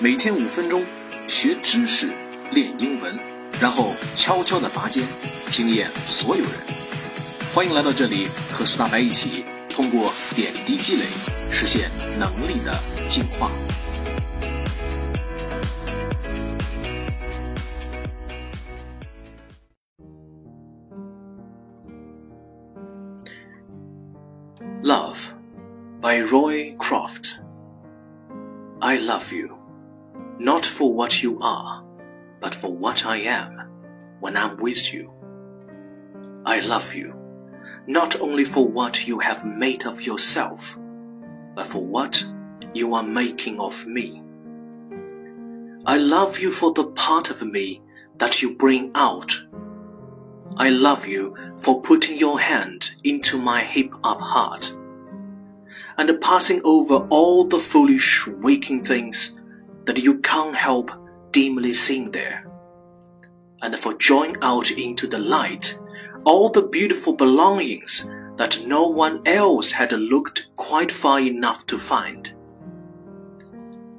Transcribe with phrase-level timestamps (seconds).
[0.00, 0.84] 每天五分钟，
[1.26, 2.14] 学知识，
[2.52, 3.18] 练英文，
[3.60, 5.04] 然后悄悄的拔尖，
[5.50, 6.52] 惊艳所有人。
[7.52, 11.06] 欢迎来到这里，和苏大白一起通过点滴积累，
[11.50, 13.50] 实现能力的进化。
[24.80, 25.32] Love
[26.00, 27.40] by Roy Croft.
[28.78, 29.57] I love you.
[30.38, 31.84] Not for what you are,
[32.40, 33.68] but for what I am
[34.20, 35.12] when I'm with you.
[36.46, 37.14] I love you,
[37.86, 40.78] not only for what you have made of yourself,
[41.54, 42.24] but for what
[42.72, 44.22] you are making of me.
[45.84, 47.82] I love you for the part of me
[48.18, 49.36] that you bring out.
[50.56, 54.72] I love you for putting your hand into my hip up heart
[55.96, 59.37] and passing over all the foolish waking things
[59.88, 60.92] that you can't help
[61.32, 62.46] dimly seeing there,
[63.62, 65.78] and for drawing out into the light
[66.24, 72.34] all the beautiful belongings that no one else had looked quite far enough to find.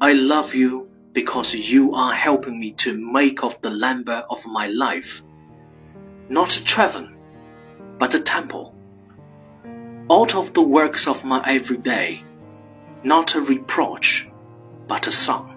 [0.00, 4.68] I love you because you are helping me to make of the Lambert of my
[4.68, 5.22] life
[6.28, 7.14] not a Trevon,
[7.98, 8.74] but a temple.
[10.10, 12.24] Out of the works of my everyday,
[13.02, 14.28] not a reproach,
[14.88, 15.53] but a song.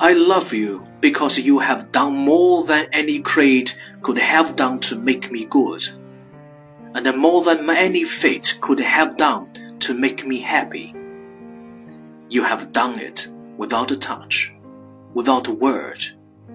[0.00, 4.96] I love you because you have done more than any creed could have done to
[4.96, 5.82] make me good,
[6.94, 10.94] and more than any fate could have done to make me happy.
[12.28, 13.26] You have done it
[13.56, 14.54] without a touch,
[15.14, 16.04] without a word,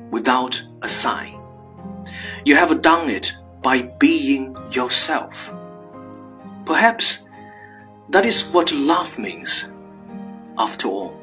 [0.09, 1.37] without a sign.
[2.45, 5.53] You have done it by being yourself.
[6.65, 7.27] Perhaps
[8.07, 9.69] that is what love means,
[10.57, 11.22] after all.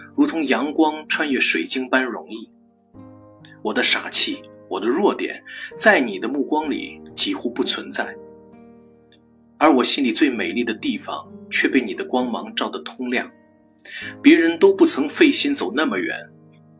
[0.21, 2.47] 如同阳光穿越水晶般容易。
[3.63, 5.43] 我的傻气，我的弱点，
[5.75, 8.15] 在你的目光里几乎不存在，
[9.57, 13.27] 而我心里最美丽的地方却被你的光芒照得通亮。
[14.21, 16.15] 别人都不曾费心走那么远，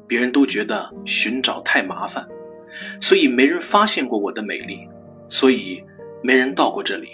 [0.07, 2.24] 别人都觉得寻找太麻烦，
[3.01, 4.88] 所以没人发现过我的美丽，
[5.30, 5.84] 所以
[6.22, 7.07] 没人到过这里。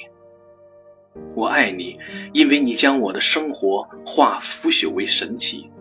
[1.34, 1.98] 我爱你，
[2.34, 5.72] 因为你将我的生活化腐朽为神奇。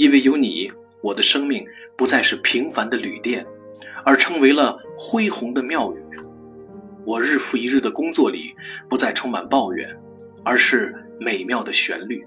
[0.00, 0.72] 因为有你，
[1.02, 1.62] 我的生命
[1.94, 3.46] 不再是平凡的旅店，
[4.02, 5.98] 而成为了恢宏的庙宇。
[7.04, 8.54] 我日复一日的工作里，
[8.88, 9.86] 不再充满抱怨，
[10.42, 12.26] 而是美妙的旋律。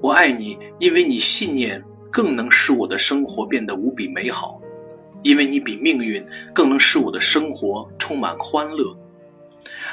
[0.00, 4.58] 我爱你，因为你信念更能使我的生活变得无比美好，
[5.22, 8.96] 因为你比命运更能使我的生活充满欢乐。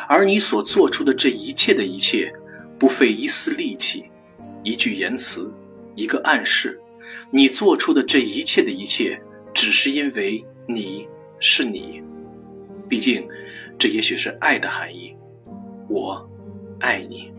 [0.07, 2.31] 而你所做出的这一切的一切，
[2.79, 4.05] 不费一丝力气，
[4.63, 5.53] 一句言辞。
[5.97, 6.79] 一个暗示，
[7.31, 9.19] 你做出的这一切的一切，
[9.51, 11.07] 只是因为你
[11.39, 12.03] 是你。
[12.87, 13.27] 毕竟，
[13.79, 15.17] 这也许是爱的含义。
[15.89, 16.29] 我
[16.79, 17.33] 爱你。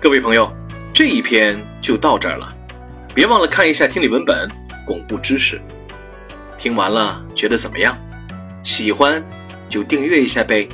[0.00, 0.52] 各位朋友，
[0.92, 2.52] 这一篇就到这儿了，
[3.14, 4.50] 别忘了看一下听力文本，
[4.84, 5.60] 巩固知识。
[6.58, 7.96] 听完了觉得怎么样？
[8.64, 9.24] 喜欢
[9.68, 10.68] 就订阅一下呗。